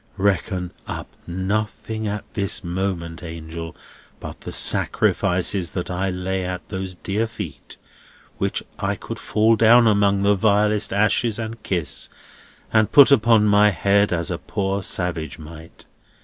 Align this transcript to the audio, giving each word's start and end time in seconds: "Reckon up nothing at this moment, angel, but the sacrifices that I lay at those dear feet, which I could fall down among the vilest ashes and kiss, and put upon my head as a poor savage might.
"Reckon 0.17 0.71
up 0.87 1.11
nothing 1.27 2.07
at 2.07 2.23
this 2.33 2.63
moment, 2.63 3.21
angel, 3.21 3.75
but 4.19 4.41
the 4.41 4.51
sacrifices 4.51 5.69
that 5.77 5.91
I 5.91 6.09
lay 6.09 6.43
at 6.43 6.67
those 6.69 6.95
dear 6.95 7.27
feet, 7.27 7.77
which 8.39 8.63
I 8.79 8.95
could 8.95 9.19
fall 9.19 9.55
down 9.55 9.85
among 9.85 10.23
the 10.23 10.33
vilest 10.33 10.91
ashes 10.91 11.37
and 11.37 11.61
kiss, 11.61 12.09
and 12.73 12.91
put 12.91 13.11
upon 13.11 13.45
my 13.45 13.69
head 13.69 14.11
as 14.11 14.31
a 14.31 14.39
poor 14.39 14.81
savage 14.81 15.37
might. 15.37 15.85